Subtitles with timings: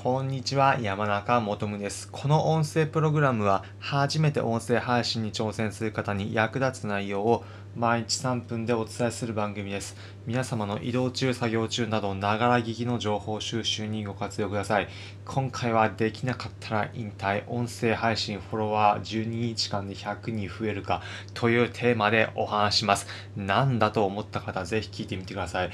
[0.00, 2.08] こんにちは、山中もとむです。
[2.12, 7.44] この音声プログラムは、初めて音声配信に挑戦する方に役立つ内容を
[7.74, 9.96] 毎日3分でお伝えする番組です。
[10.24, 14.88] 皆様の移動中、作業中など、ながら聞きの情報収集にご活用ください。
[15.24, 21.02] 今回はできなかったら引退、音声配信フォロワー12日間で100人増えるか
[21.34, 23.08] というテーマでお話します。
[23.36, 25.70] なんだと思った方、ぜひ聞いてみてください。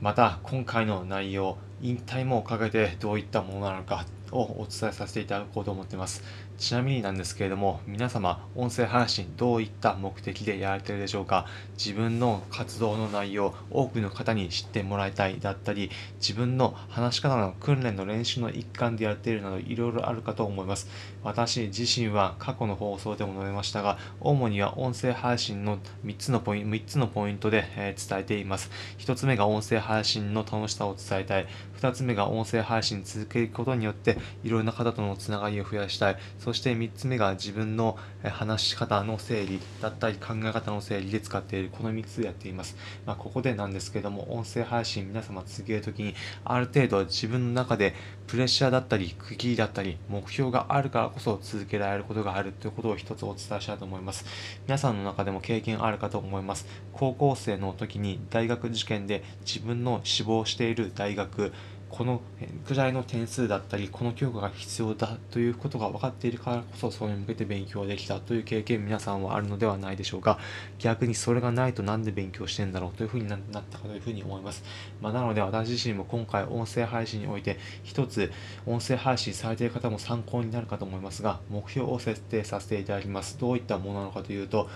[0.00, 6.22] また、今回の内容、引退もかけてどういったものなのかをお伝えさせていただこうと思ってます。
[6.58, 11.46] ちなみになんですけれども、皆様、音声配信どういった目的でやられているでしょうか？
[11.76, 20.88] 自分の活動の内容、多くの方に知ってもらいたいだったり、自分の話し方の訓練の練習の一環でやっているなど、いろいろあるかと思います。
[21.22, 28.70] 私自身は過去の放送でも述べましたが、主には音声配信の3つのポイント、3つのポイントで、え伝えています。
[28.98, 31.46] 1つ目が音声配信の楽しさを伝えたい。
[31.80, 36.16] 2つ目が音声配信続けることによって、いろんな方とのつながりを増やしたい。
[36.38, 42.76] そして3つ目が自分の話し方の整理だったり考え方の整理で使っているこの3つやっています。
[43.06, 47.94] まあ、ここでなんですけども、音声配信皆様続けるときにある程度自分の中で
[48.26, 54.24] プレッシャーだったり、区切りだったり、目標があるからこそ続けられることがあるということを一つお伝えしたいと思います。
[54.66, 56.66] 皆さんの中でも経験あるかと思います。
[56.92, 61.52] 高校生の時に大学受験で自分の志望している大学、
[61.90, 62.20] この
[62.66, 70.38] くらいの点数だったり、この教科が必要だということが分かっているからこそ、それに向けて勉強できたという経験、皆さんはあるのではないでしょうか。
[70.78, 74.62] 逆にそれがないとなんで勉強してんだろうというふうになったかというふうに思います。
[75.00, 78.30] まあ、なので私自身も今回音声配信において、一つ
[78.66, 83.38] 音声配信されている方も参考になるかと思いますが、目標を設定させていただきます。
[83.38, 84.68] どういったものなのかというと、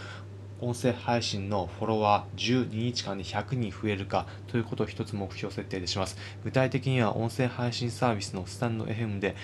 [0.63, 6.17] 音声配信のフォロワー12日間で100人増えるかということを一つ目標設定でします。
[6.45, 9.35] 具体的には音声配信サービスのスタンド FM で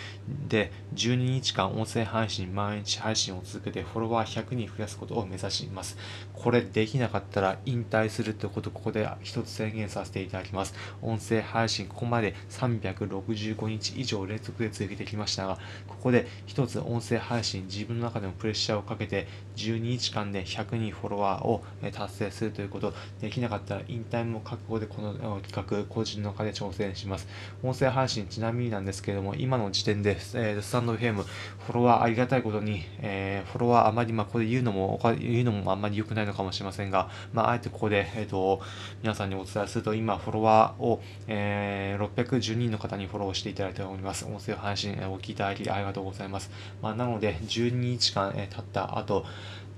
[0.48, 5.98] で12日間音声配信毎日配信を続けてフォロワー100人増やすことを目指します。
[6.34, 10.74] これできなかったら引退するということをここで一つ宣言させていただきます。
[11.02, 19.26] 音声配信ここまで365日以上連続で続けてきましたが、ここで一つ音声配信自分の中でもプレッシャーをかけて
[19.56, 27.28] 12日間で100人フォロワーォロワーを達成するということ、できなかったら引退も覚悟でこの企画、個人の中で挑戦します。
[27.62, 38.60] 音声配信、ちなみになんですけれども、今の時点で、えー、スタンド FM、フォロワーありがたいことに、えー、フォロワーあまり、まあ、これ言うのも、言うのもあんまり良くないのかもしれませんが、まあ、あえてここで、えっ、ー、と、
[39.02, 44.24] 皆さんにお伝えすると、今、フォロワーを、えー、610人の方にフォローしていただいております。
[44.24, 46.50] 音声配信、お聞きいただきありがとうございます。
[46.82, 49.24] まあ、なので、12日間、えー、経った後、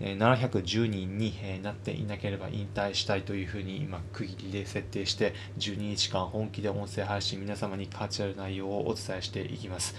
[0.01, 9.95] 710人になっていなければ引退したいというふうに今区切りで設定して12日間本気で音声配信皆様に価値ある内容をお伝えしていきます。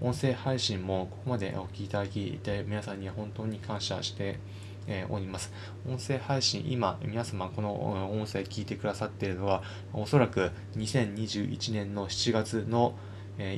[0.00, 4.38] 音声配信もここまでお聞きいただきて皆さんに本当に感謝して
[5.08, 5.52] おります。
[5.88, 12.96] 音声配信、今、皆様この音声聞いてくださっているのは、おそらく2021年の7月の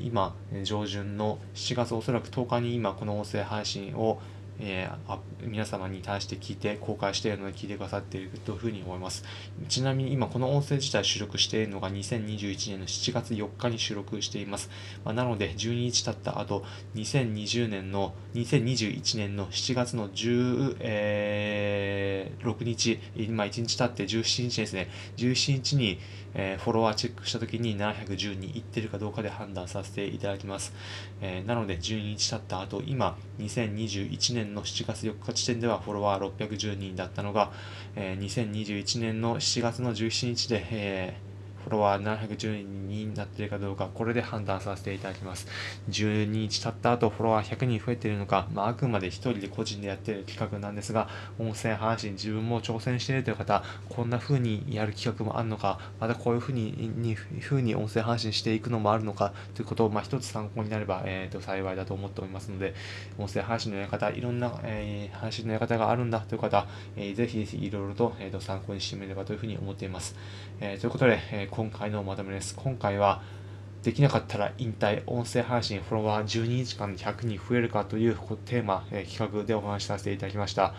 [0.02, 4.20] 今、上旬の7月おそらく10日に今この音声配信を
[4.60, 9.24] えー、皆様に対して聞いて、公開しているので聞いてくださっているというふうに思います。
[9.68, 14.70] ちなみに今この音声自体収録しているのが2021年の7月4日に収録しています。
[15.04, 25.98] まあ、なので12日経った後、2020年の、2021年の7月の16、えー、日、今1日経って17日ですね、17日に、
[26.34, 30.72] えー、フォロワーチェックした時に710人いってるかどうかで判断させていただきます。
[31.20, 37.52] えー、なので12日経った後、今2021年の7月4日時点ではフォロワー610人だったのが、
[37.96, 41.33] えー、2021年の7月の17日で、えー
[41.64, 45.48] フォロワー710人になっているかどうか、これで判断させていただきます。
[45.88, 51.08] 12日経った後、フォロワー100人増えているのか、まあ、あくまで1人で個人でやっている企画なんですが、
[51.38, 62.74] 音声配信、自分も挑戦しているという方、こんな風にやる企画もあるのか、またこういう風にに風に音声配信していくのもあるのかということを、まあ、一つ参考になれば、えーと、幸いだと思っておりますので、
[63.16, 66.66] 音声配信のやり方、いろんな、えー、配信のやり方があるんだという方、
[66.96, 70.14] えー、ぜひぜひいろいろと,、えーと、参考にしてみればというふうに思っています。
[70.60, 72.52] えー、ということで、えー今回のまとめです。
[72.56, 73.22] 今回は、
[73.84, 80.74] できなかったら引退、音声配信、フォロワー12日間で100人増えるかというテーマ、え企画でお話しさせていただきました。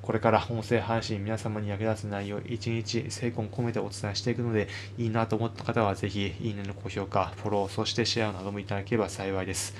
[0.00, 9.74] これから音声配信、皆様に役立つ内容、1日精魂込めてお伝えしていくので、いいなと思った方は、ぜひ、いいねの高評価、フォロー、そしてシェアなどもいただければ幸いです。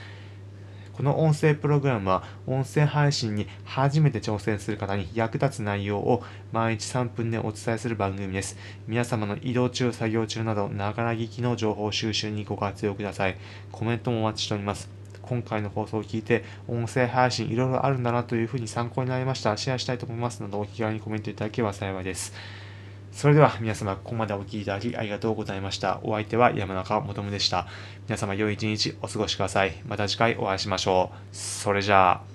[0.92, 6.22] この音声プログラムは音声配信に初めて挑戦する方に役立つ内容を
[6.52, 8.56] 毎日3分でお伝えする番組です。
[8.86, 13.36] 皆様の移動中、作業中など、ながら聞きの情報収集にご活用ください。
[13.70, 14.90] コメントもお待ちしております。
[15.22, 19.56] 今回の放送を聞いて、音声配信いろいろあるんだなというふうに参考になりました。
[19.56, 22.34] シェアしたいと思いますので、お気軽にコメントいただければ幸いです。
[23.12, 26.00] それでは皆様、ここまでお聴きいただきありがとうございました。
[26.02, 27.66] お相手は山中もとむでした。
[28.08, 29.74] 皆様、良い一日お過ごしください。
[29.86, 31.36] また次回お会いしましょう。
[31.36, 32.31] それじゃあ。